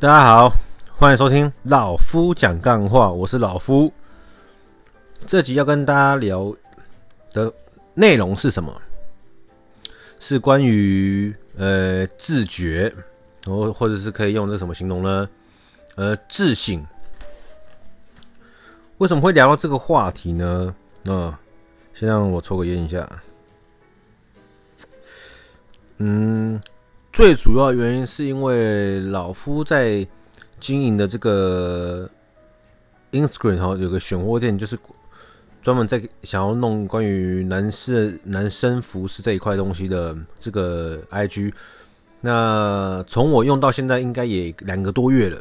[0.00, 0.52] 大家好，
[0.96, 3.92] 欢迎收听老夫讲干话，我是老夫。
[5.24, 6.54] 这集要跟大家聊
[7.30, 7.50] 的
[7.94, 8.82] 内容是什么？
[10.18, 12.92] 是关于呃自觉，
[13.46, 15.28] 或或者是可以用这什么形容呢？
[15.94, 16.84] 呃，自省。
[18.98, 20.74] 为什么会聊到这个话题呢？
[21.06, 21.38] 啊，
[21.94, 23.08] 先让我抽个烟一下。
[25.98, 26.60] 嗯。
[27.14, 30.04] 最主要原因是因为老夫在
[30.58, 32.10] 经营的这个
[33.12, 34.76] Instagram 哈，有个选货店，就是
[35.62, 41.54] 专门在想要弄关于男士男生服饰这一块东西的这个 IG。
[42.20, 45.40] 那从我用到现在，应该也两个多月了。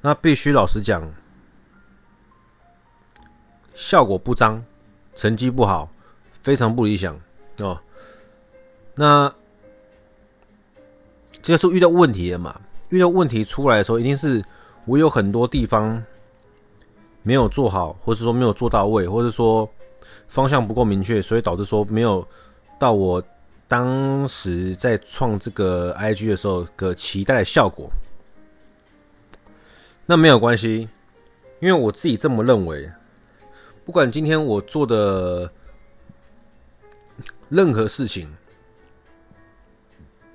[0.00, 1.02] 那必须老实讲，
[3.74, 4.64] 效果不彰，
[5.16, 5.90] 成绩不好，
[6.40, 7.18] 非常不理想
[7.56, 7.76] 哦。
[8.98, 9.32] 那
[11.40, 12.60] 这个是遇到问题了嘛？
[12.88, 14.44] 遇到问题出来的时候，一定是
[14.86, 16.02] 我有很多地方
[17.22, 19.70] 没有做好，或者说没有做到位，或者说
[20.26, 22.26] 方向不够明确，所以导致说没有
[22.76, 23.22] 到我
[23.68, 27.88] 当时在创这个 IG 的时候的期待的效果。
[30.06, 30.88] 那没有关系，
[31.60, 32.90] 因为我自己这么认为。
[33.84, 35.48] 不管今天我做的
[37.48, 38.28] 任何事情。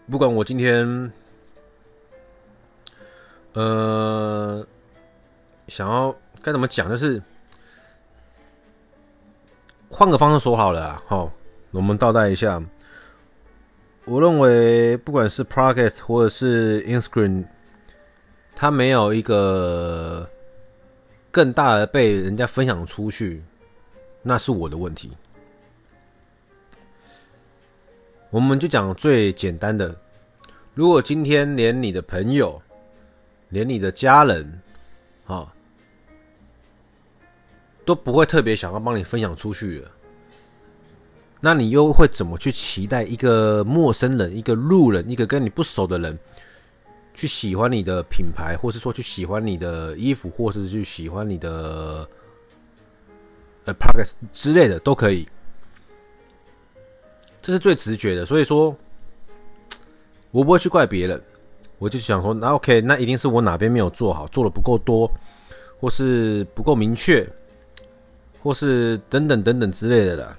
[0.09, 1.12] 不管我今天，
[3.54, 4.66] 呃，
[5.68, 7.22] 想要该怎么讲，就是
[9.90, 11.04] 换个方式说好了啊。
[11.08, 11.32] 好，
[11.72, 12.62] 我们倒带一下。
[14.06, 17.45] 我认为，不管是 Podcast 或者是 Instagram，
[18.54, 20.30] 它没有一个
[21.32, 23.42] 更大的被人家分享出去，
[24.22, 25.12] 那是我的问题。
[28.34, 29.95] 我们就讲最简单的，
[30.73, 32.59] 如果今天连你的朋友、
[33.50, 34.59] 连你的家人，
[35.28, 35.53] 啊，
[37.86, 39.92] 都不会特别想要帮你分享出去了，
[41.39, 46.17] 那你又会怎么去期待一个陌生人、一个路人、一个跟你不熟的人，
[47.14, 52.10] 去喜欢你的品牌，或是说去喜欢你的衣服，或是去喜欢你的
[53.65, 55.30] 呃 Podcast 之类的都可以。
[57.43, 58.73] 这是最直觉的，所以说，
[60.31, 61.21] 我不会去怪别人，
[61.77, 65.11] 我就想说，那 OK，那一定是我哪边没有做好，做的不够多，
[65.77, 67.27] 或是不够明确，
[68.42, 70.37] 或是等等等等之类的啦。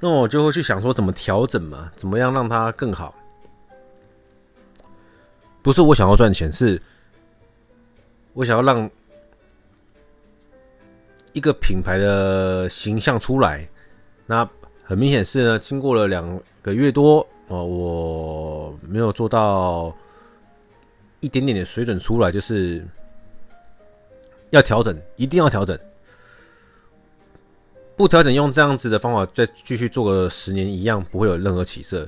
[0.00, 3.14] 那我就会去想说，怎么调整嘛，怎么样让它更好？
[5.60, 6.80] 不是我想要赚钱，是
[8.32, 8.90] 我想要让
[11.34, 13.68] 一个品牌的形象出来，
[14.24, 14.48] 那。
[14.86, 19.96] 很明显是呢，经过了两个月多哦，我没有做到
[21.20, 22.86] 一点点的水准出来，就是
[24.50, 25.78] 要调整，一定要调整。
[27.96, 32.06] 不调整，用这样子的方法再继续做个十年一样，不会有任何起色。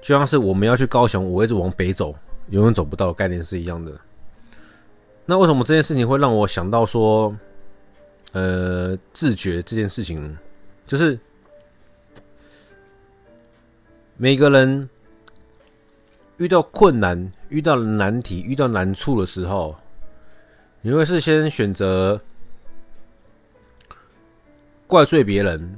[0.00, 2.14] 就像是我们要去高雄，我一直往北走，
[2.48, 3.92] 永远走不到，概念是一样的。
[5.26, 7.36] 那为什么这件事情会让我想到说，
[8.32, 10.34] 呃，自觉这件事情，
[10.86, 11.18] 就是。
[14.18, 14.88] 每个人
[16.38, 19.76] 遇到困难、遇到难题、遇到难处的时候，
[20.80, 22.18] 你会是先选择
[24.86, 25.76] 怪罪别人，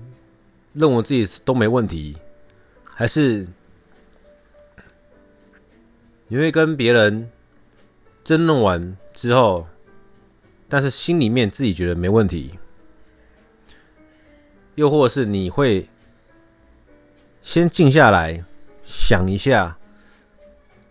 [0.72, 2.16] 认为自己都没问题，
[2.84, 3.44] 还是
[6.28, 7.28] 你会跟别人
[8.22, 9.66] 争论完之后，
[10.68, 12.56] 但是心里面自己觉得没问题，
[14.76, 15.88] 又或是你会？
[17.48, 18.44] 先静下来
[18.84, 19.74] 想一下，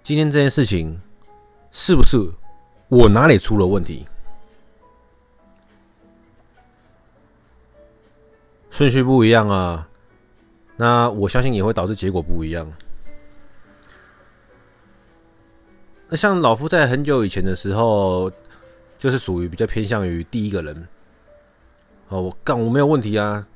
[0.02, 1.00] 今天这件事情
[1.72, 2.18] 是不是
[2.90, 4.08] 我哪里出了问题？
[8.72, 9.88] 顺序不一样啊，
[10.78, 12.68] 那我相信也会导致结果不一样。
[16.10, 18.32] 那像老夫在很久以前的时候，
[18.98, 20.88] 就是属于比较偏向于第一个人。
[22.08, 23.48] 哦，我干，我没有问题啊。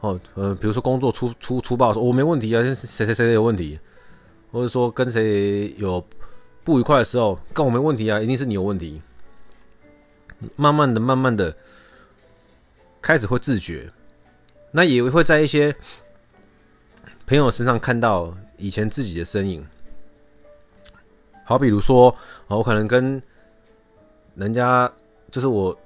[0.00, 3.78] 哦，呃，比如说工作粗粗粗暴说，我没问题啊，谁谁谁有问题，
[4.50, 6.02] 或者说跟谁有
[6.64, 9.02] 不愉快的时候，跟我没问题啊，一定是你有问题。
[10.56, 11.54] 慢慢的、慢慢的，
[13.02, 13.90] 开始会自觉，
[14.70, 15.76] 那也会在一些
[17.26, 19.62] 朋友身上看到以前自己的身影。
[21.44, 22.16] 好，比如说，
[22.46, 23.22] 我可能跟
[24.34, 24.90] 人家，
[25.30, 25.78] 就是我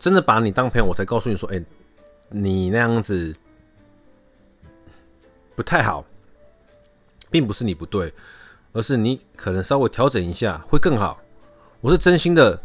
[0.00, 1.62] 真的把你当朋友，我才告诉你说，哎，
[2.28, 3.32] 你那样子。
[5.62, 6.04] 不太好，
[7.30, 8.12] 并不是你不对，
[8.72, 11.20] 而是你可能稍微调整一下会更好。
[11.80, 12.60] 我是真心的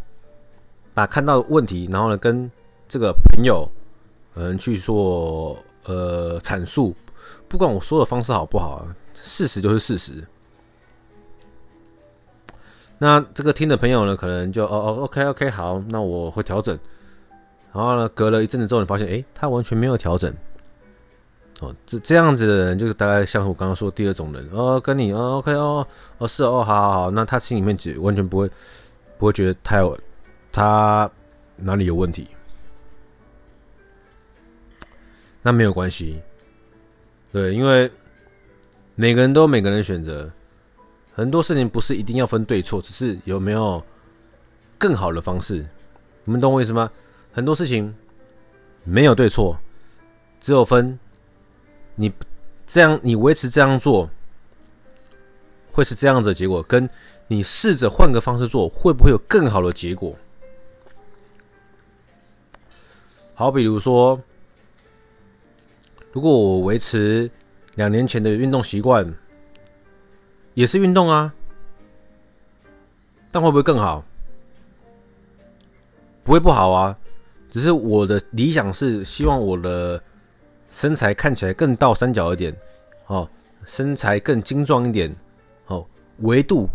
[0.95, 2.49] 把看到问题，然后呢跟
[2.87, 3.69] 这个朋友
[4.33, 6.95] 嗯去做呃阐述，
[7.47, 10.23] 不管我说的方式好不好，事实就是事实。
[12.97, 16.75] 那这个听的朋友呢，可能就哦哦，OK OK，好，那我会调整。
[17.71, 20.33] 然后呢，隔了一阵子之后，你发现，诶，他完全没有调整。
[21.59, 24.47] 哦，这这样子的人，就是大概像我刚刚说第二种人。
[24.51, 25.87] 哦，跟你，哦，OK，哦，
[26.19, 28.49] 哦，是哦，好好好，那他心里面只完全不会
[29.17, 29.97] 不会觉得他有
[30.51, 31.09] 他
[31.55, 32.27] 哪里有问题。
[35.41, 36.21] 那没有关系，
[37.31, 37.89] 对，因为
[38.95, 40.29] 每个人都有每个人的选择。
[41.13, 43.83] 很多事情不是一定要分对错，只是有没有
[44.77, 45.65] 更好的方式。
[46.25, 46.91] 你们懂我意思吗？
[47.31, 47.91] 很多事情
[48.83, 49.57] 没有对错，
[50.39, 50.99] 只有分
[51.97, 52.09] 你
[52.65, 54.09] 这样，你维持这样做
[55.73, 56.89] 会是这样子的结果，跟
[57.27, 60.15] 你试着换个方式做，会不会有更好的结果？
[63.33, 64.17] 好，比如说，
[66.13, 67.29] 如果我维持
[67.75, 69.13] 两年前的运动习惯。
[70.53, 71.31] 也是运动啊，
[73.29, 74.03] 但会不会更好？
[76.23, 76.97] 不会不好啊，
[77.51, 80.01] 只是我的理想是希望我的
[80.69, 82.55] 身材看起来更倒三角一点，
[83.07, 83.27] 哦，
[83.65, 85.15] 身材更精壮一点，
[85.67, 85.85] 哦，
[86.19, 86.67] 维度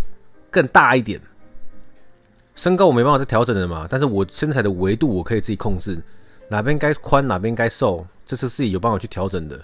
[0.50, 1.21] 更大一点。
[2.55, 5.99] 身高我没办法再调整的嘛，但是我身材的维度我可以自己控制，
[6.49, 9.59] 哪边该宽哪边该瘦，这是自己有办法去调整的。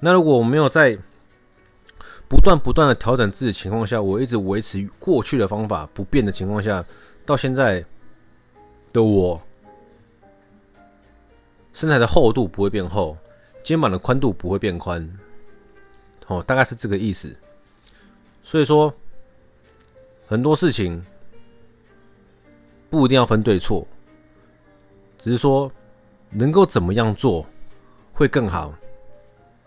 [0.00, 0.98] 那如果我没有在
[2.26, 6.84] 不断不断的调整自己的情况下，我一直维持过去的方法不变的情况下，
[7.24, 7.84] 到现在
[8.92, 9.40] 的我，
[11.72, 13.16] 身材的厚度不会变厚，
[13.62, 15.18] 肩膀的宽度不会变宽，
[16.26, 17.34] 哦，大概是这个意思。
[18.42, 18.92] 所以说，
[20.26, 21.04] 很多事情
[22.88, 23.86] 不一定要分对错，
[25.18, 25.70] 只是说
[26.30, 27.46] 能够怎么样做
[28.12, 28.74] 会更好。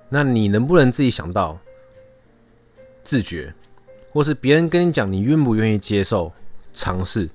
[0.09, 1.57] 那你能不能自己想到？
[3.03, 3.53] 自觉，
[4.11, 6.31] 或是别人跟你讲，你愿不愿意接受
[6.73, 7.29] 尝试？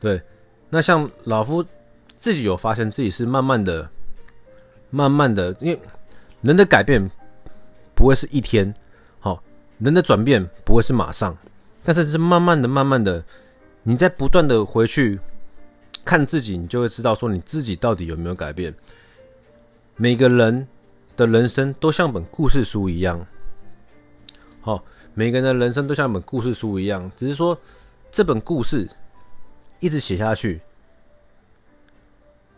[0.00, 0.20] 对，
[0.70, 1.64] 那像老夫
[2.22, 3.90] 自己有发现自己是慢慢的、
[4.90, 5.80] 慢慢的，因为
[6.40, 7.10] 人的改变
[7.96, 8.72] 不会是一天，
[9.18, 9.42] 好，
[9.80, 11.36] 人的转变不会是马上，
[11.82, 13.24] 但是是慢慢的、慢慢的，
[13.82, 15.18] 你在不断的回去
[16.04, 18.72] 看自己，你就会知道说你自己到底有没有改变。
[19.96, 20.68] 每个人
[21.16, 23.26] 的人生都像本故事书一样。
[24.60, 24.84] 好，
[25.14, 27.58] 每个人的人生都像本故事书一样，只是说
[28.12, 28.88] 这本故事
[29.80, 30.60] 一直写下去，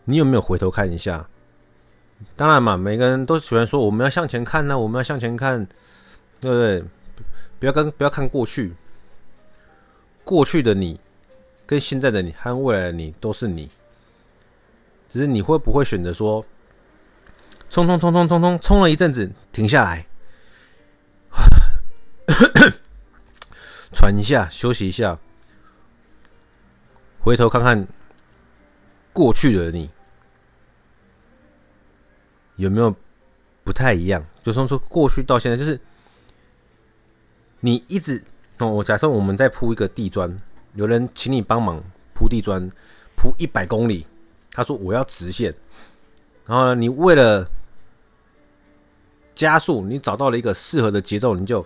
[0.05, 1.27] 你有没有回头看一下？
[2.37, 5.67] 当然嘛，每个人都喜欢说我们要向前看呢，我们要向前看，
[6.39, 6.83] 对不对？
[7.59, 8.73] 不要跟不要看过去，
[10.23, 10.99] 过去的你
[11.65, 13.69] 跟现在的你和未来的你都是你，
[15.09, 16.45] 只是你会不会选择说，
[17.69, 20.05] 冲冲冲冲冲冲冲了一阵子，停下来。
[23.91, 25.17] 喘一下，休息一下，
[27.19, 27.87] 回头看看
[29.15, 29.89] 过去的你
[32.57, 32.93] 有没有
[33.63, 34.21] 不太一样？
[34.43, 35.79] 就从说过去到现在，就是
[37.61, 38.21] 你一直
[38.59, 38.67] 哦。
[38.67, 40.29] 我假设我们在铺一个地砖，
[40.73, 41.81] 有人请你帮忙
[42.13, 42.69] 铺地砖，
[43.15, 44.05] 铺一百公里。
[44.51, 45.55] 他说我要直线，
[46.45, 47.49] 然后呢，你为了
[49.33, 51.65] 加速，你找到了一个适合的节奏，你就。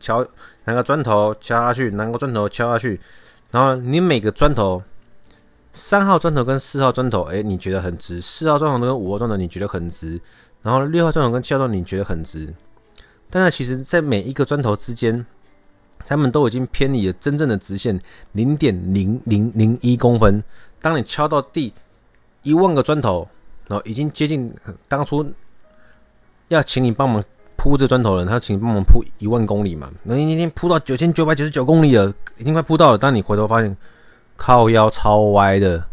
[0.00, 0.26] 敲
[0.64, 3.00] 拿个砖头敲下去，拿个砖头敲下去，
[3.50, 4.82] 然后你每个砖头，
[5.74, 10.18] 三号砖头跟四号砖头，哎，你觉得很直；四号砖头跟五号砖头你觉得很直，
[10.62, 12.54] 然后六号砖头跟七号砖头你觉得很直。
[13.28, 15.26] 但是其实，在每一个砖头之间，
[16.06, 18.00] 他们都已经偏离了真正的直线
[18.32, 20.42] 零点零零零一公分。
[20.80, 21.74] 当你敲到第
[22.42, 23.28] 一万个砖头，
[23.68, 24.54] 然后已经接近
[24.88, 25.26] 当初
[26.48, 27.22] 要请你帮忙。
[27.56, 29.90] 铺这砖头的人，他请你帮忙铺一万公里嘛？
[30.02, 32.98] 那你已经铺到九千九百九十九公里了，已经快铺到了。
[32.98, 33.74] 当你回头发现
[34.36, 35.86] 靠腰超歪的，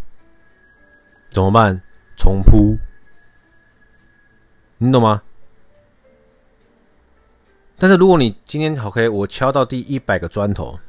[1.29, 1.81] 怎么办？
[2.17, 2.77] 重铺，
[4.77, 5.21] 你懂吗？
[7.77, 10.79] 但是如果你今天 OK，我敲到第一百个砖头，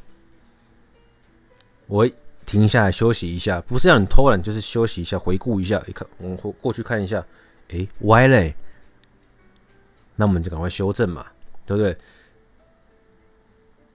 [1.86, 2.06] 我
[2.44, 5.82] 停下来休息一下，不是让你偷懒，就是休息一下，回顾一下。
[5.86, 7.24] 一看，我们过去看一下，
[7.68, 8.54] 诶，歪嘞。
[10.16, 11.26] 那我们就赶快修正嘛，
[11.64, 11.96] 对不对？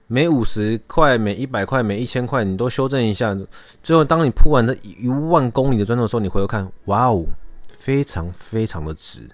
[0.08, 3.36] 每五十块、每一百块、每一千块，你都修正一下。
[3.82, 7.24] 最后，当你铺完这一万公里的砖头的时候，你回头看，哇哦，
[7.68, 9.28] 非常非常的值。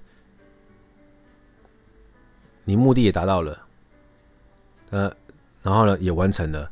[2.65, 3.67] 你目的也达到了，
[4.91, 5.15] 呃，
[5.63, 6.69] 然后呢也完成了。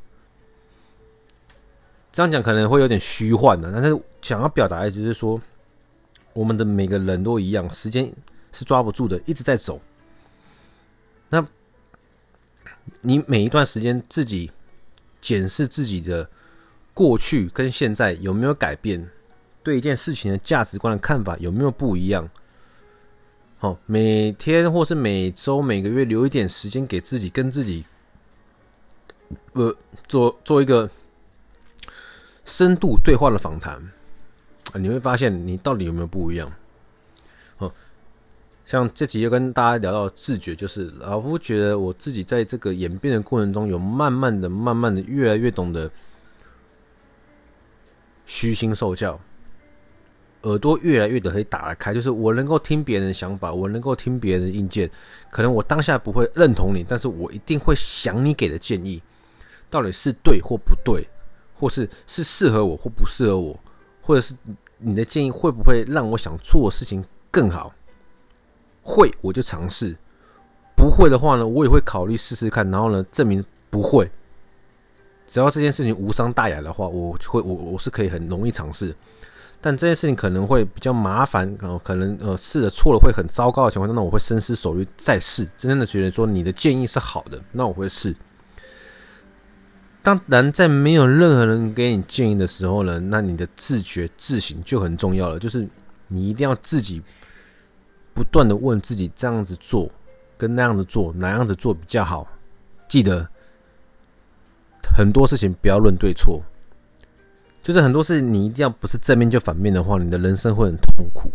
[2.11, 5.41] 这样讲可能会有点虚幻的，但是想要表达的就是说，
[6.33, 8.13] 我们的每个人都一样，时间
[8.53, 9.81] 是抓不住的，一直在走。
[11.29, 11.47] 那，
[13.01, 14.51] 你每一段时间自己
[15.21, 16.29] 检视自己的
[16.95, 19.09] 过去跟现在有没有改变，
[19.63, 22.29] 对一件事情的价值观的看法有没有不一样？
[23.59, 27.85] 好，每天或是每周、每个月留一点时间给自己，跟自己，
[29.53, 29.75] 呃，
[30.07, 30.91] 做做一个。
[32.45, 33.81] 深度对话的访谈，
[34.75, 36.53] 你会发现你到底有没有不一样？
[38.65, 45.91] 像这集又跟大家聊到自觉，就是老夫觉得我自己在这个演变的过程中，有慢慢的、慢慢的越来越懂得
[48.27, 49.19] 虚心受教，
[50.43, 54.91] 耳朵越来越的可以打得开，就是我能够听别人的想法，我能够听别人的意见，
[55.31, 59.03] 可能我当下不会认同你，但是我一定会想你给的建议，
[59.69, 61.07] 到底是对或不对。
[61.55, 63.57] 或是是适合我或不适合我，
[64.01, 64.35] 或者是
[64.79, 67.73] 你的建议会不会让我想做的事情更好？
[68.83, 69.97] 会我就尝试，
[70.77, 74.11] 不会的话呢，我也会考虑试试看，然后呢证明不会。
[75.27, 78.95] 只要这件事情无伤大雅的话，我会我我是可以很容易尝试。
[79.61, 85.45] 但这件事情可能会比较麻烦，然后可能呃试了错了会很糟糕的情况下，那我会深思熟虑再试。
[85.57, 88.15] 真正的觉得说你的建议是好的，那我会试。
[90.03, 95.39] 当然，在没有任何人给你建议的时候呢，那你的自觉自省就很重要了。
[95.39, 95.65] 就是
[96.09, 97.01] 你一定要自己
[98.15, 99.91] 不断的问自己，这样子做
[100.37, 102.27] 跟那样子做，哪样子做比较好？
[102.89, 103.27] 记得
[104.97, 106.43] 很多事情不要论对错，
[107.63, 111.31] 就是很多事情你一定要不是正面就反面的话，你的人生会很痛苦。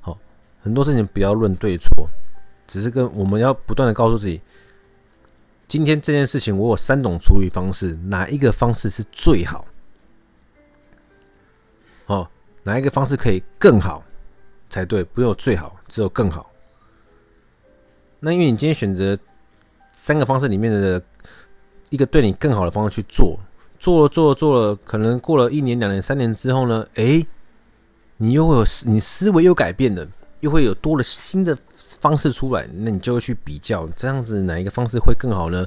[0.00, 0.18] 好，
[0.62, 2.08] 很多事情不要论对错，
[2.66, 4.40] 只是跟我们要不断的告诉自己。
[5.66, 9.64] 今天这件事情，我有三种处理方式，哪一个方式是最好？
[12.06, 12.28] 哦，
[12.62, 14.04] 哪一个方式可以更好
[14.72, 15.04] 才对？
[15.04, 16.50] 不用最好，只有更好。
[18.18, 19.16] 那因为你今天选择
[19.92, 21.00] 三个方式里面的
[21.90, 23.38] 一个对你更好的方式去做，
[23.78, 27.24] 做了做了做了，可能过了一年、两年、三年之后呢，诶，
[28.16, 30.04] 你又会有你思维又改变了。
[30.40, 31.56] 又会有多了新的
[32.00, 35.64] 方式出来，那你就会去比较，这样子哪一个方式会更好呢？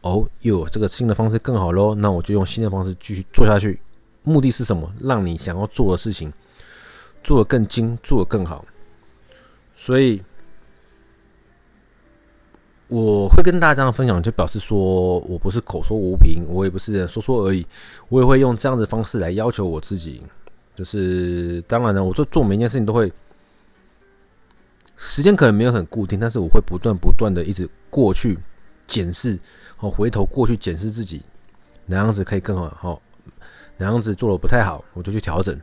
[0.00, 3.80] 哦，又有这个新的方式更好喽，那我就用新的方式继续做下去。
[4.24, 4.92] 目的是什么？
[5.00, 6.32] 让你想要做的事情
[7.26, 8.64] 做的更精，做的更好。
[9.74, 10.22] 所以
[12.86, 17.66] 我会跟大家这样分享，就表示说我不是口说无凭，我也不是说说而已，
[18.08, 20.22] 我也会用这样的方式来要求我自己。
[20.76, 23.12] 就是当然呢，我做做每一件事情都会。
[24.98, 28.38] 时间可能没有很固定，但是我会不断不断的一直过去
[28.86, 29.38] 检视，
[29.80, 31.20] 哦，回头过去检视自己
[31.84, 33.02] 哪样子可以更好，好
[33.76, 35.60] 哪样子做的不太好，我就去调整。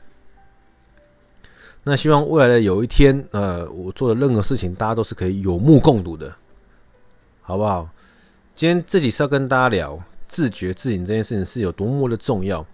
[1.83, 6.33] 那希望未来的有一天，呃，我做的任何事情，大家都是可以有目共睹的，
[7.41, 7.89] 好不好？
[8.55, 12.65] 今天自己是要跟大家聊自觉自省这件事情是有多么的重要，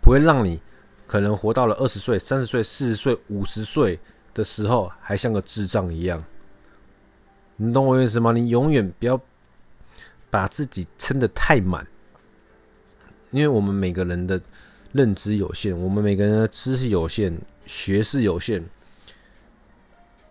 [0.00, 0.60] 不会让你
[1.06, 3.98] 可能活到了二十岁、三十岁、四十岁、五十岁。
[4.34, 6.24] 的时候还像个智障一样，
[7.56, 8.32] 你懂我意思吗？
[8.32, 9.20] 你永远不要
[10.30, 11.86] 把自己撑得太满，
[13.30, 14.40] 因为我们每个人的
[14.92, 18.64] 认知有限，我们每个人的知识有限，学识有限。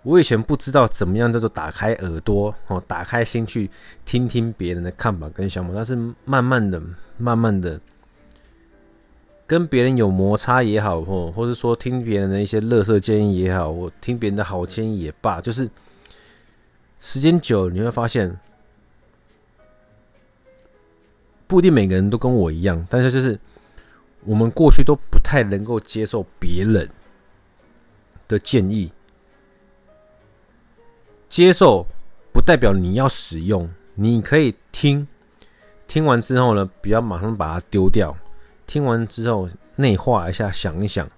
[0.04, 3.70] 我以前不知道怎么样叫做打开耳朵哦，打开心去
[4.04, 5.96] 听听别人的看法跟想法，但是
[6.26, 6.82] 慢慢的、
[7.18, 7.80] 慢慢的。
[9.46, 15.70] 跟别人有摩擦也好，或或是说听别人的一些乐色建议也好，我听别人的好建议也罢，就是
[17.02, 18.34] 时间久了，你会发现，
[21.48, 23.38] 不一定每个人都跟我一样，但是就是
[24.24, 26.90] 我们过去都不太能够接受别人
[28.32, 28.92] 的建议，
[31.30, 31.86] 接受
[32.34, 35.08] 不代表你要使用，你可以听，
[35.88, 38.16] 听完之后呢，不要马上把它丢掉。
[38.66, 41.10] 听完之后，内化一下，想一想，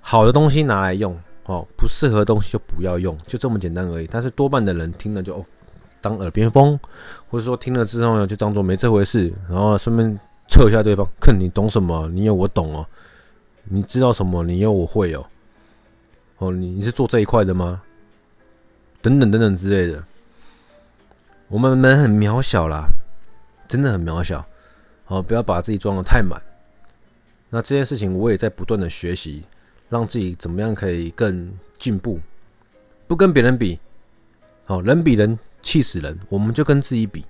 [0.00, 4.06] 好的东西拿来用哦，不适合的东西就不要用，就这么简单而已。
[4.08, 5.44] 但是多半的人听了就哦，
[6.00, 6.78] 当耳边风，
[7.28, 12.86] 或者说听了之后呢，就当做没这回事，然后顺便测一下对方，看你懂什么，你有我懂哦，
[13.64, 15.26] 你知道什么，你有我会哦，
[16.38, 17.82] 哦，你你是做这一块的吗？
[19.00, 20.04] 等等等等之类的，
[21.48, 22.88] 我们人很渺小啦，
[23.68, 24.44] 真的很渺小。
[25.06, 26.40] 哦，不要把自己装得太满。
[27.48, 29.42] 那这件事情我也在不断的学习，
[29.88, 32.20] 让自己怎么样可以更进步，
[33.06, 33.78] 不跟别人比。
[34.66, 37.24] 哦，人比人气死人，我们就跟自己比。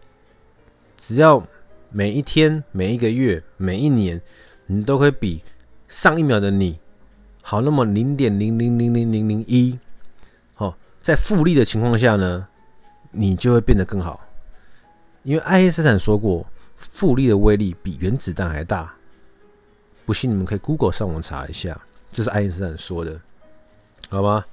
[0.97, 1.47] 只要
[1.91, 4.21] 每一天、每一个月、每一年，
[4.67, 5.43] 你都会比
[5.87, 6.81] 上一秒的你
[7.51, 9.79] 好那么零点零零零零零零一。
[10.53, 12.47] 好，在复利的情况下呢，
[13.11, 14.21] 你就会变得更好。
[15.23, 16.45] 因为爱因斯坦说过，
[16.77, 18.95] 复利的威力比原子弹还大。
[20.05, 21.81] 不信你们可以 Google 上网查一下，
[22.13, 23.19] 这是爱因斯坦说的，
[24.11, 24.45] 好吗？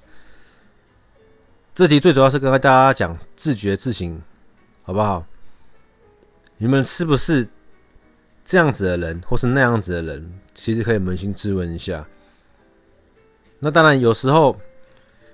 [1.73, 4.17] 这集最主要是跟大家讲自觉自省，
[4.83, 5.25] 好不好？
[6.55, 7.45] 你们是不是
[8.45, 10.39] 这样子的人，或是那样子的人？
[10.53, 12.07] 其实可以扪心自问一下。
[13.59, 14.55] 那当然，有时候，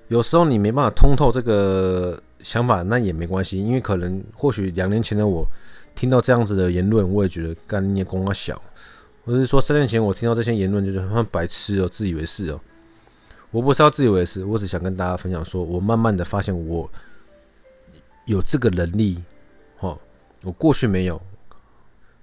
[0.08, 5.46] 有时候你没办法通透这个想法，那也没关系，因为可能或许两年前的我
[5.94, 8.60] 听到这样子的言论，我也觉得干你功啊小。
[9.24, 12.60] 或者是说三年前我听到这些言论，就是很白痴哦，自以为是哦。
[13.52, 16.90] 我不是要自以为是，我只想跟大家分享说，说我慢慢的发现我
[18.24, 19.22] 有这个能力，
[19.80, 19.96] 哦，
[20.42, 21.20] 我过去没有，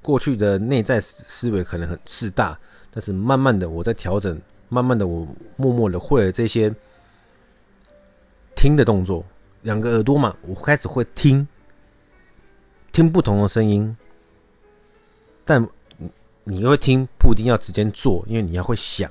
[0.02, 2.58] 过去的内在思维可能很自大，
[2.92, 6.74] 但是慢慢的我在调整，慢慢的我默默的会了这些
[8.56, 9.26] 听的动作，
[9.64, 11.48] 两个耳朵嘛，我开始会听，
[12.92, 13.96] 听不同的声音，
[15.44, 15.68] 但
[16.44, 19.10] 你会听不一定要直接做，因为你要会想。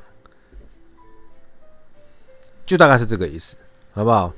[2.64, 3.56] 就大概是这个意思，
[3.92, 4.32] 好不好？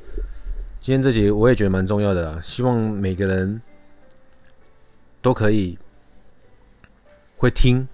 [0.81, 3.61] 今天这集我也觉得蛮重要的，希望每个人
[5.21, 5.77] 都可以
[7.37, 7.87] 会听，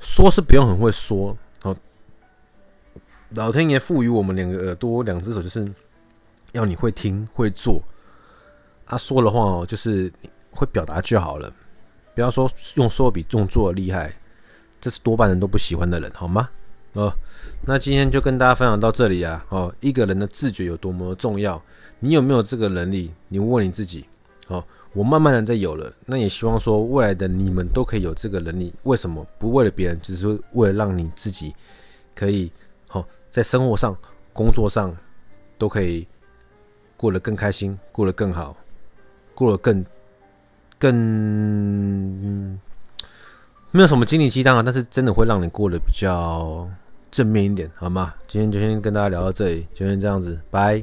[0.00, 1.76] 说是不用很会说，好，
[3.34, 5.72] 老天爷赋予我们两个耳朵、两只手，就是
[6.52, 7.82] 要你会听会做。
[8.86, 10.12] 啊，说的话哦，就是
[10.50, 11.52] 会表达就好了，
[12.14, 14.12] 不要说用说比用做厉害，
[14.80, 16.50] 这是多半人都不喜欢的人，好吗？
[16.94, 17.12] 哦，
[17.64, 19.46] 那今天就跟大家分享到这里啊！
[19.50, 21.62] 哦，一个人的自觉有多么重要，
[22.00, 23.12] 你有没有这个能力？
[23.28, 24.04] 你问你自己。
[24.50, 28.74] 哦，我慢慢的在有了，那也希望说未来的你们都可以有这个能力。
[28.82, 31.54] 为什么不为了别人，只是为了让你自己
[32.14, 32.50] 可以
[32.88, 33.96] 好在生活上、
[34.32, 34.92] 工作上
[35.56, 36.04] 都可以
[36.96, 38.56] 过得更开心，过得更好，
[39.34, 39.84] 过得更
[40.78, 40.92] 更。
[40.92, 42.60] 嗯
[43.72, 46.68] 没有什么心灵鸡汤啊，但是真的会让你过得比较
[47.08, 48.12] 正面一点，好吗？
[48.26, 50.82] 今天就先跟大家聊到这里，就先这样子，拜。